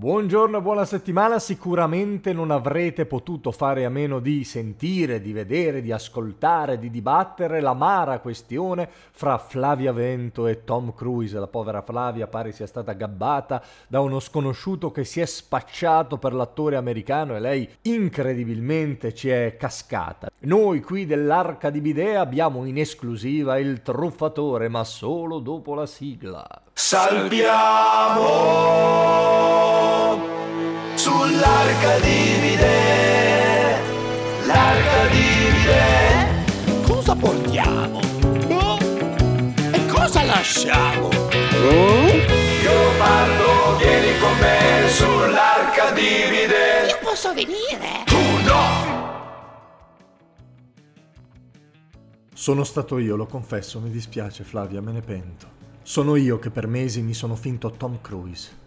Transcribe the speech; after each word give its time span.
Buongiorno 0.00 0.56
e 0.56 0.62
buona 0.62 0.86
settimana, 0.86 1.38
sicuramente 1.38 2.32
non 2.32 2.50
avrete 2.50 3.04
potuto 3.04 3.50
fare 3.50 3.84
a 3.84 3.90
meno 3.90 4.18
di 4.18 4.44
sentire, 4.44 5.20
di 5.20 5.34
vedere, 5.34 5.82
di 5.82 5.92
ascoltare, 5.92 6.78
di 6.78 6.88
dibattere 6.88 7.60
l'amara 7.60 8.20
questione 8.20 8.88
fra 8.88 9.36
Flavia 9.36 9.92
Vento 9.92 10.46
e 10.46 10.64
Tom 10.64 10.94
Cruise. 10.94 11.38
La 11.38 11.48
povera 11.48 11.82
Flavia 11.82 12.28
pare 12.28 12.52
sia 12.52 12.66
stata 12.66 12.94
gabbata 12.94 13.62
da 13.88 14.00
uno 14.00 14.20
sconosciuto 14.20 14.90
che 14.90 15.04
si 15.04 15.20
è 15.20 15.26
spacciato 15.26 16.16
per 16.16 16.32
l'attore 16.32 16.76
americano 16.76 17.36
e 17.36 17.40
lei 17.40 17.68
incredibilmente 17.82 19.12
ci 19.12 19.28
è 19.28 19.56
cascata. 19.58 20.30
Noi 20.44 20.80
qui 20.80 21.04
dell'Arca 21.04 21.68
di 21.68 21.82
Bidea 21.82 22.22
abbiamo 22.22 22.64
in 22.64 22.78
esclusiva 22.78 23.58
il 23.58 23.82
truffatore, 23.82 24.68
ma 24.68 24.82
solo 24.82 25.40
dopo 25.40 25.74
la 25.74 25.84
sigla. 25.84 26.62
Salviamo 26.72 28.28
sull'arca 30.94 31.98
divide, 31.98 33.78
l'arca 34.46 35.06
divide. 35.10 36.82
Cosa 36.86 37.14
portiamo? 37.14 38.00
E 39.72 39.86
cosa 39.86 40.22
lasciamo? 40.24 41.08
Io 41.10 42.98
parlo, 42.98 43.76
vieni 43.76 44.18
con 44.18 44.38
me 44.38 44.88
sull'arca 44.88 45.90
divide. 45.92 46.88
Io 46.88 46.98
posso 47.02 47.34
venire? 47.34 48.04
Tu 48.06 48.16
no! 48.46 48.98
Sono 52.34 52.64
stato 52.64 52.98
io, 52.98 53.16
lo 53.16 53.26
confesso, 53.26 53.80
mi 53.80 53.90
dispiace 53.90 54.44
Flavia, 54.44 54.80
me 54.80 54.92
ne 54.92 55.02
pento. 55.02 55.58
Sono 55.82 56.14
io 56.14 56.38
che 56.38 56.50
per 56.50 56.66
mesi 56.66 57.00
mi 57.00 57.14
sono 57.14 57.34
finto 57.34 57.70
Tom 57.70 58.00
Cruise. 58.00 58.58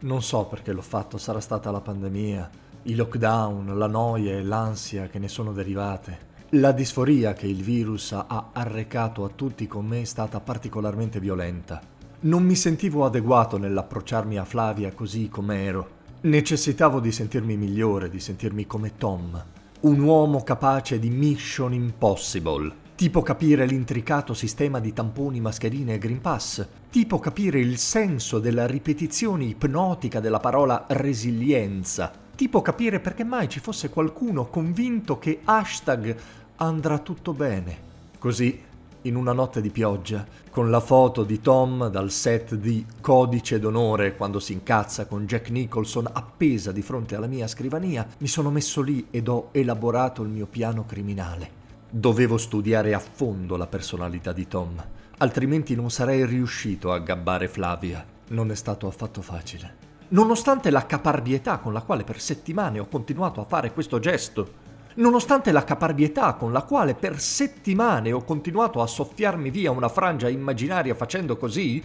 Non 0.00 0.22
so 0.22 0.46
perché 0.46 0.72
l'ho 0.72 0.82
fatto, 0.82 1.18
sarà 1.18 1.38
stata 1.38 1.70
la 1.70 1.80
pandemia, 1.80 2.50
i 2.84 2.94
lockdown, 2.94 3.76
la 3.76 3.86
noia 3.86 4.32
e 4.32 4.42
l'ansia 4.42 5.06
che 5.06 5.18
ne 5.18 5.28
sono 5.28 5.52
derivate. 5.52 6.30
La 6.54 6.72
disforia 6.72 7.34
che 7.34 7.46
il 7.46 7.62
virus 7.62 8.12
ha 8.12 8.48
arrecato 8.52 9.24
a 9.24 9.28
tutti 9.28 9.66
con 9.66 9.86
me 9.86 10.00
è 10.00 10.04
stata 10.04 10.40
particolarmente 10.40 11.20
violenta. 11.20 11.80
Non 12.20 12.42
mi 12.42 12.56
sentivo 12.56 13.04
adeguato 13.04 13.58
nell'approcciarmi 13.58 14.38
a 14.38 14.44
Flavia 14.44 14.92
così 14.92 15.28
com'ero. 15.28 16.00
Necessitavo 16.22 17.00
di 17.00 17.12
sentirmi 17.12 17.56
migliore, 17.56 18.08
di 18.08 18.18
sentirmi 18.18 18.66
come 18.66 18.96
Tom. 18.96 19.44
Un 19.80 20.00
uomo 20.00 20.42
capace 20.42 20.98
di 20.98 21.10
mission 21.10 21.74
impossible. 21.74 22.81
Tipo 22.94 23.22
capire 23.22 23.66
l'intricato 23.66 24.32
sistema 24.32 24.78
di 24.78 24.92
tamponi, 24.92 25.40
mascherine 25.40 25.94
e 25.94 25.98
Green 25.98 26.20
Pass. 26.20 26.64
Tipo 26.90 27.18
capire 27.18 27.58
il 27.58 27.78
senso 27.78 28.38
della 28.38 28.66
ripetizione 28.66 29.44
ipnotica 29.44 30.20
della 30.20 30.38
parola 30.38 30.84
resilienza. 30.88 32.12
Tipo 32.36 32.62
capire 32.62 33.00
perché 33.00 33.24
mai 33.24 33.48
ci 33.48 33.60
fosse 33.60 33.88
qualcuno 33.88 34.46
convinto 34.46 35.18
che 35.18 35.40
hashtag 35.42 36.16
andrà 36.56 36.98
tutto 36.98 37.32
bene. 37.32 37.90
Così, 38.18 38.60
in 39.02 39.16
una 39.16 39.32
notte 39.32 39.60
di 39.60 39.70
pioggia, 39.70 40.24
con 40.50 40.70
la 40.70 40.80
foto 40.80 41.24
di 41.24 41.40
Tom 41.40 41.88
dal 41.88 42.10
set 42.10 42.54
di 42.54 42.86
Codice 43.00 43.58
d'onore 43.58 44.16
quando 44.16 44.38
si 44.38 44.52
incazza 44.52 45.06
con 45.06 45.26
Jack 45.26 45.50
Nicholson 45.50 46.08
appesa 46.12 46.70
di 46.70 46.82
fronte 46.82 47.16
alla 47.16 47.26
mia 47.26 47.48
scrivania, 47.48 48.06
mi 48.18 48.28
sono 48.28 48.50
messo 48.50 48.80
lì 48.80 49.08
ed 49.10 49.26
ho 49.26 49.48
elaborato 49.50 50.22
il 50.22 50.28
mio 50.28 50.46
piano 50.46 50.84
criminale. 50.84 51.61
Dovevo 51.94 52.38
studiare 52.38 52.94
a 52.94 52.98
fondo 52.98 53.58
la 53.58 53.66
personalità 53.66 54.32
di 54.32 54.48
Tom, 54.48 54.82
altrimenti 55.18 55.74
non 55.74 55.90
sarei 55.90 56.24
riuscito 56.24 56.90
a 56.90 56.98
gabbare 56.98 57.48
Flavia. 57.48 58.02
Non 58.28 58.50
è 58.50 58.54
stato 58.54 58.86
affatto 58.86 59.20
facile. 59.20 59.74
Nonostante 60.08 60.70
la 60.70 60.86
caparbietà 60.86 61.58
con 61.58 61.74
la 61.74 61.82
quale 61.82 62.04
per 62.04 62.18
settimane 62.18 62.78
ho 62.78 62.86
continuato 62.86 63.42
a 63.42 63.44
fare 63.44 63.74
questo 63.74 63.98
gesto, 63.98 64.54
nonostante 64.94 65.52
la 65.52 65.64
caparbietà 65.64 66.32
con 66.32 66.50
la 66.50 66.62
quale 66.62 66.94
per 66.94 67.20
settimane 67.20 68.10
ho 68.10 68.24
continuato 68.24 68.80
a 68.80 68.86
soffiarmi 68.86 69.50
via 69.50 69.70
una 69.70 69.90
frangia 69.90 70.30
immaginaria 70.30 70.94
facendo 70.94 71.36
così, 71.36 71.84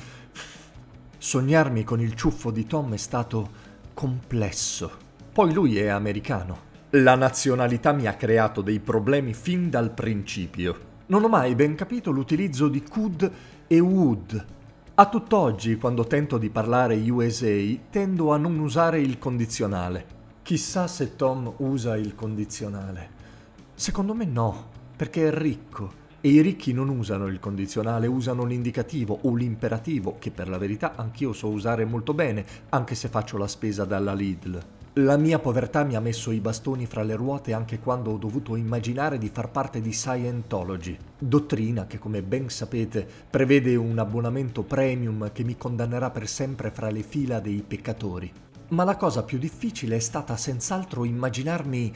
sognarmi 1.18 1.84
con 1.84 2.00
il 2.00 2.16
ciuffo 2.16 2.50
di 2.50 2.66
Tom 2.66 2.94
è 2.94 2.98
stato 2.98 3.50
complesso. 3.94 4.90
Poi 5.34 5.52
lui 5.52 5.78
è 5.78 5.88
americano. 5.88 6.67
La 7.02 7.14
nazionalità 7.14 7.92
mi 7.92 8.08
ha 8.08 8.16
creato 8.16 8.62
dei 8.62 8.80
problemi 8.80 9.36
fin 9.36 9.70
dal 9.70 9.92
principio. 9.92 10.80
Non 11.08 11.24
ho 11.24 11.28
mai 11.28 11.54
ben 11.54 11.76
capito 11.76 12.10
l'utilizzo 12.10 12.70
di 12.70 12.82
could 12.82 13.32
e 13.68 13.80
would. 13.80 14.46
A 14.96 15.08
tutt'oggi, 15.08 15.76
quando 15.76 16.06
tento 16.06 16.40
di 16.40 16.50
parlare 16.50 16.96
USA, 16.96 17.54
tendo 17.92 18.34
a 18.34 18.38
non 18.38 18.58
usare 18.58 19.00
il 19.00 19.20
condizionale. 19.20 20.06
Chissà 20.42 20.88
se 20.88 21.16
Tom 21.16 21.54
usa 21.58 21.96
il 21.98 22.16
condizionale. 22.16 23.10
Secondo 23.76 24.16
me 24.16 24.26
no, 24.26 24.70
perché 24.96 25.28
è 25.28 25.32
ricco. 25.32 26.06
E 26.28 26.32
i 26.32 26.42
ricchi 26.42 26.74
non 26.74 26.90
usano 26.90 27.28
il 27.28 27.40
condizionale, 27.40 28.06
usano 28.06 28.44
l'indicativo 28.44 29.18
o 29.22 29.34
l'imperativo, 29.34 30.18
che 30.20 30.30
per 30.30 30.50
la 30.50 30.58
verità 30.58 30.96
anch'io 30.98 31.32
so 31.32 31.48
usare 31.48 31.86
molto 31.86 32.14
bene, 32.14 32.46
anche 32.68 32.96
se 32.96 33.08
faccio 33.08 33.38
la 33.38 33.48
spesa 33.48 33.86
dalla 33.86 34.14
Lidl. 34.14 34.62
La 34.96 35.16
mia 35.16 35.40
povertà 35.40 35.86
mi 35.86 35.96
ha 35.96 36.02
messo 36.02 36.32
i 36.32 36.42
bastoni 36.42 36.86
fra 36.86 37.04
le 37.04 37.16
ruote 37.16 37.54
anche 37.54 37.80
quando 37.80 38.12
ho 38.12 38.18
dovuto 38.18 38.58
immaginare 38.58 39.18
di 39.18 39.30
far 39.32 39.52
parte 39.52 39.80
di 39.80 39.94
Scientology, 39.94 40.98
dottrina 41.18 41.88
che 41.88 41.98
come 41.98 42.22
ben 42.22 42.50
sapete 42.50 43.08
prevede 43.30 43.78
un 43.78 43.98
abbonamento 43.98 44.64
premium 44.64 45.32
che 45.32 45.46
mi 45.46 45.56
condannerà 45.56 46.10
per 46.10 46.28
sempre 46.28 46.72
fra 46.72 46.90
le 46.90 47.04
fila 47.04 47.40
dei 47.40 47.64
peccatori. 47.66 48.30
Ma 48.72 48.84
la 48.84 48.98
cosa 48.98 49.24
più 49.24 49.38
difficile 49.38 49.96
è 49.96 50.00
stata 50.00 50.36
senz'altro 50.36 51.06
immaginarmi 51.06 51.94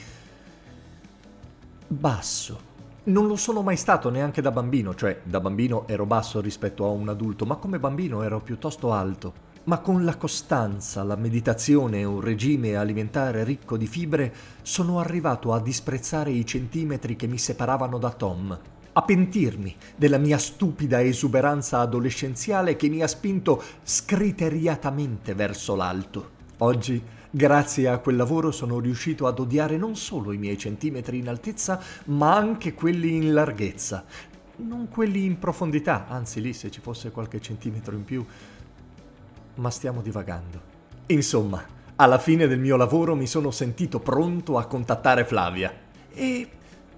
basso. 1.85 2.70
Non 3.03 3.25
lo 3.25 3.35
sono 3.35 3.63
mai 3.63 3.78
stato 3.78 4.12
neanche 4.12 4.41
da 4.41 4.51
bambino, 4.51 4.94
cioè 4.94 5.22
da 5.23 5.39
bambino 5.39 5.88
ero 5.88 6.06
basso 6.06 6.39
rispetto 6.39 6.85
a 6.85 6.89
un 6.89 7.09
adulto, 7.09 7.47
ma 7.47 7.56
come 7.56 7.79
bambino 7.79 8.22
ero 8.22 8.39
piuttosto 8.39 8.94
alto 8.94 9.50
ma 9.63 9.78
con 9.78 10.03
la 10.03 10.17
costanza, 10.17 11.03
la 11.03 11.16
meditazione 11.16 12.00
e 12.00 12.03
un 12.03 12.19
regime 12.19 12.75
alimentare 12.75 13.44
ricco 13.44 13.78
di 13.78 13.85
fibre 13.85 14.34
sono 14.63 15.00
arrivato 15.00 15.53
a 15.53 15.61
disprezzare 15.61 16.31
i 16.31 16.45
centimetri 16.45 17.16
che 17.16 17.28
mi 17.28 17.38
separavano 17.38 18.00
da 18.00 18.09
Tom, 18.09 18.59
a 18.94 19.01
pentirmi 19.03 19.75
della 19.95 20.17
mia 20.17 20.40
stupida 20.40 21.01
esuberanza 21.01 21.79
adolescenziale 21.79 22.75
che 22.75 22.90
mi 22.90 23.03
ha 23.03 23.07
spinto 23.07 23.61
scriteriatamente 23.84 25.35
verso 25.35 25.75
l'alto. 25.75 26.29
Oggi, 26.57 27.01
grazie 27.31 27.87
a 27.87 27.97
quel 27.97 28.17
lavoro, 28.17 28.51
sono 28.51 28.79
riuscito 28.79 29.25
ad 29.25 29.39
odiare 29.39 29.77
non 29.77 29.95
solo 29.95 30.31
i 30.31 30.37
miei 30.37 30.57
centimetri 30.57 31.17
in 31.17 31.29
altezza, 31.29 31.81
ma 32.05 32.35
anche 32.35 32.75
quelli 32.75 33.15
in 33.15 33.33
larghezza. 33.33 34.03
Non 34.57 34.89
quelli 34.89 35.25
in 35.25 35.39
profondità, 35.39 36.05
anzi 36.07 36.39
lì 36.39 36.53
se 36.53 36.69
ci 36.69 36.81
fosse 36.81 37.09
qualche 37.09 37.41
centimetro 37.41 37.95
in 37.95 38.03
più 38.03 38.23
ma 39.55 39.69
stiamo 39.69 40.01
divagando. 40.01 40.69
Insomma, 41.07 41.63
alla 41.95 42.17
fine 42.17 42.47
del 42.47 42.59
mio 42.59 42.75
lavoro 42.75 43.16
mi 43.16 43.28
sono 43.28 43.51
sentito 43.51 43.99
pronto 43.99 44.57
a 44.57 44.66
contattare 44.66 45.25
Flavia. 45.25 45.73
E 46.13 46.49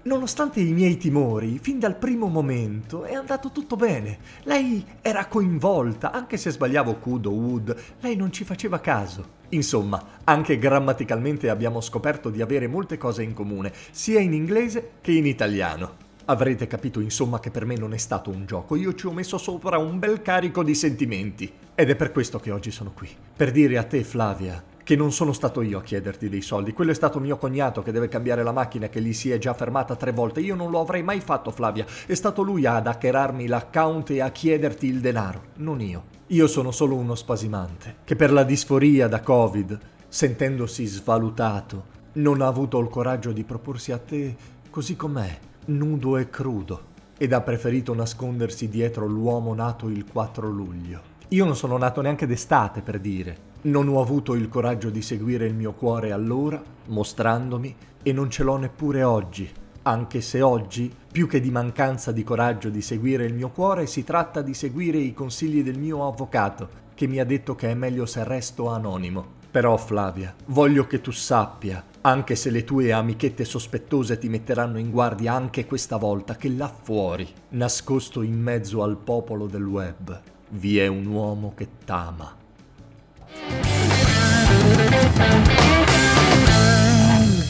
nonostante 0.04 0.60
i 0.60 0.72
miei 0.72 0.96
timori, 0.96 1.58
fin 1.58 1.78
dal 1.78 1.96
primo 1.96 2.28
momento 2.28 3.04
è 3.04 3.14
andato 3.14 3.50
tutto 3.50 3.76
bene. 3.76 4.18
Lei 4.44 4.84
era 5.00 5.26
coinvolta, 5.26 6.12
anche 6.12 6.36
se 6.36 6.50
sbagliavo 6.50 6.96
could 6.96 7.26
o 7.26 7.30
would, 7.30 7.76
lei 8.00 8.16
non 8.16 8.32
ci 8.32 8.44
faceva 8.44 8.80
caso. 8.80 9.42
Insomma, 9.50 10.20
anche 10.24 10.58
grammaticalmente 10.58 11.48
abbiamo 11.48 11.80
scoperto 11.80 12.30
di 12.30 12.42
avere 12.42 12.66
molte 12.66 12.98
cose 12.98 13.22
in 13.22 13.34
comune, 13.34 13.72
sia 13.90 14.20
in 14.20 14.32
inglese 14.32 14.92
che 15.00 15.12
in 15.12 15.26
italiano. 15.26 16.02
Avrete 16.26 16.66
capito 16.66 17.00
insomma 17.00 17.38
che 17.38 17.50
per 17.50 17.66
me 17.66 17.76
non 17.76 17.92
è 17.92 17.98
stato 17.98 18.30
un 18.30 18.46
gioco, 18.46 18.76
io 18.76 18.94
ci 18.94 19.06
ho 19.06 19.12
messo 19.12 19.36
sopra 19.36 19.76
un 19.76 19.98
bel 19.98 20.22
carico 20.22 20.62
di 20.62 20.74
sentimenti. 20.74 21.52
Ed 21.74 21.90
è 21.90 21.96
per 21.96 22.12
questo 22.12 22.38
che 22.38 22.50
oggi 22.50 22.70
sono 22.70 22.92
qui. 22.92 23.08
Per 23.36 23.50
dire 23.50 23.76
a 23.78 23.84
te, 23.84 24.02
Flavia, 24.04 24.62
che 24.84 24.96
non 24.96 25.12
sono 25.12 25.32
stato 25.32 25.62
io 25.62 25.78
a 25.78 25.82
chiederti 25.82 26.28
dei 26.28 26.42
soldi, 26.42 26.74
quello 26.74 26.90
è 26.90 26.94
stato 26.94 27.18
mio 27.18 27.38
cognato 27.38 27.82
che 27.82 27.90
deve 27.90 28.06
cambiare 28.06 28.42
la 28.42 28.52
macchina 28.52 28.88
che 28.88 29.00
gli 29.00 29.14
si 29.14 29.30
è 29.30 29.38
già 29.38 29.54
fermata 29.54 29.96
tre 29.96 30.12
volte. 30.12 30.40
Io 30.40 30.54
non 30.54 30.70
lo 30.70 30.78
avrei 30.78 31.02
mai 31.02 31.20
fatto, 31.20 31.50
Flavia. 31.50 31.86
È 32.06 32.12
stato 32.12 32.42
lui 32.42 32.66
ad 32.66 32.86
hackerarmi 32.86 33.46
l'account 33.46 34.10
e 34.10 34.20
a 34.20 34.30
chiederti 34.30 34.86
il 34.86 35.00
denaro, 35.00 35.44
non 35.56 35.80
io. 35.80 36.04
Io 36.28 36.46
sono 36.46 36.70
solo 36.70 36.96
uno 36.96 37.14
spasimante, 37.14 37.96
che 38.04 38.14
per 38.14 38.30
la 38.30 38.44
disforia 38.44 39.08
da 39.08 39.20
Covid, 39.20 39.78
sentendosi 40.06 40.84
svalutato, 40.84 41.92
non 42.14 42.42
ha 42.42 42.46
avuto 42.46 42.78
il 42.78 42.88
coraggio 42.88 43.32
di 43.32 43.42
proporsi 43.42 43.90
a 43.90 43.98
te 43.98 44.36
così 44.68 44.96
com'è, 44.96 45.38
nudo 45.66 46.18
e 46.18 46.28
crudo, 46.28 46.92
ed 47.16 47.32
ha 47.32 47.40
preferito 47.40 47.94
nascondersi 47.94 48.68
dietro 48.68 49.06
l'uomo 49.06 49.54
nato 49.54 49.88
il 49.88 50.04
4 50.04 50.48
luglio. 50.48 51.00
Io 51.28 51.44
non 51.44 51.56
sono 51.56 51.78
nato 51.78 52.02
neanche 52.02 52.26
d'estate, 52.26 52.82
per 52.82 52.98
dire. 52.98 53.52
Non 53.64 53.88
ho 53.88 53.98
avuto 53.98 54.34
il 54.34 54.50
coraggio 54.50 54.90
di 54.90 55.00
seguire 55.00 55.46
il 55.46 55.54
mio 55.54 55.72
cuore 55.72 56.12
allora, 56.12 56.62
mostrandomi, 56.88 57.74
e 58.02 58.12
non 58.12 58.28
ce 58.28 58.42
l'ho 58.42 58.58
neppure 58.58 59.02
oggi, 59.02 59.50
anche 59.84 60.20
se 60.20 60.42
oggi, 60.42 60.94
più 61.10 61.26
che 61.26 61.40
di 61.40 61.50
mancanza 61.50 62.12
di 62.12 62.22
coraggio 62.24 62.68
di 62.68 62.82
seguire 62.82 63.24
il 63.24 63.32
mio 63.32 63.48
cuore, 63.48 63.86
si 63.86 64.04
tratta 64.04 64.42
di 64.42 64.52
seguire 64.52 64.98
i 64.98 65.14
consigli 65.14 65.62
del 65.62 65.78
mio 65.78 66.06
avvocato, 66.06 66.68
che 66.94 67.06
mi 67.06 67.20
ha 67.20 67.24
detto 67.24 67.54
che 67.54 67.70
è 67.70 67.74
meglio 67.74 68.04
se 68.04 68.22
resto 68.22 68.68
anonimo. 68.68 69.42
Però 69.50 69.78
Flavia, 69.78 70.34
voglio 70.48 70.86
che 70.86 71.00
tu 71.00 71.10
sappia, 71.10 71.82
anche 72.02 72.36
se 72.36 72.50
le 72.50 72.64
tue 72.64 72.92
amichette 72.92 73.46
sospettose 73.46 74.18
ti 74.18 74.28
metteranno 74.28 74.78
in 74.78 74.90
guardia 74.90 75.32
anche 75.32 75.64
questa 75.64 75.96
volta, 75.96 76.36
che 76.36 76.50
là 76.50 76.68
fuori, 76.68 77.26
nascosto 77.50 78.20
in 78.20 78.38
mezzo 78.38 78.82
al 78.82 78.98
popolo 78.98 79.46
del 79.46 79.64
web, 79.64 80.20
vi 80.50 80.76
è 80.78 80.86
un 80.86 81.06
uomo 81.06 81.54
che 81.56 81.66
t'ama. 81.82 82.42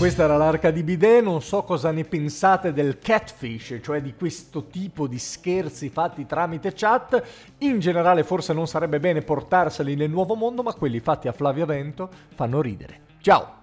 Questa 0.04 0.24
era 0.24 0.36
l'arca 0.36 0.70
di 0.70 0.82
bidet, 0.82 1.22
non 1.22 1.40
so 1.40 1.62
cosa 1.62 1.90
ne 1.90 2.04
pensate 2.04 2.74
del 2.74 2.98
catfish, 2.98 3.78
cioè 3.82 4.02
di 4.02 4.12
questo 4.14 4.66
tipo 4.66 5.06
di 5.06 5.18
scherzi 5.18 5.88
fatti 5.88 6.26
tramite 6.26 6.74
chat. 6.74 7.22
In 7.60 7.80
generale 7.80 8.22
forse 8.22 8.52
non 8.52 8.66
sarebbe 8.66 9.00
bene 9.00 9.22
portarseli 9.22 9.94
nel 9.94 10.10
nuovo 10.10 10.34
mondo, 10.34 10.62
ma 10.62 10.74
quelli 10.74 11.00
fatti 11.00 11.26
a 11.26 11.32
Flavio 11.32 11.64
Vento 11.64 12.10
fanno 12.34 12.60
ridere. 12.60 13.00
Ciao! 13.22 13.62